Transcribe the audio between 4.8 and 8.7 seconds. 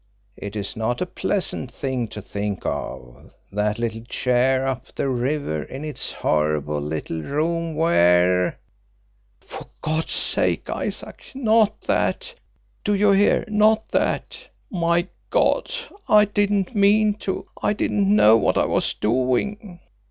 the river in its horrible little room where"